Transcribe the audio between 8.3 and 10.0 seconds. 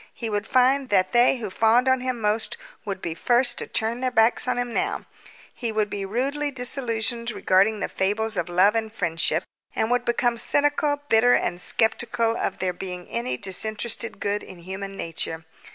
of love and friendship, and